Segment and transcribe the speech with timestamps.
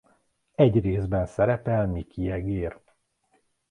[0.55, 2.77] Egy részben szerepel Mickey egér.